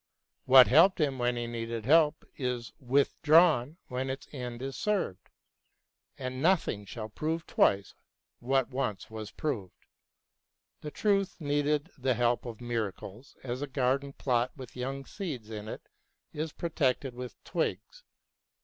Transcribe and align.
What 0.45 0.65
helped 0.65 0.99
him 0.99 1.19
when 1.19 1.35
he 1.35 1.45
needed 1.45 1.85
help 1.85 2.25
is 2.35 2.73
withdrawn 2.79 3.77
when 3.87 4.09
its 4.09 4.27
end 4.31 4.63
is 4.63 4.75
served, 4.75 5.29
and 6.17 6.41
nothing 6.41 6.85
shall 6.85 7.07
prove 7.07 7.45
twice 7.45 7.93
what 8.39 8.69
once 8.69 9.11
was 9.11 9.29
proved. 9.29 9.85
The 10.79 10.89
truth 10.89 11.35
needed 11.39 11.91
the 11.99 12.15
help 12.15 12.47
of 12.47 12.61
miracles, 12.61 13.37
as 13.43 13.61
a 13.61 13.67
garden 13.67 14.13
plot 14.13 14.51
with 14.57 14.75
young 14.75 15.05
seeds 15.05 15.51
in 15.51 15.67
it 15.67 15.87
is 16.33 16.51
protected 16.51 17.13
with 17.13 17.35
twigs. 17.43 18.01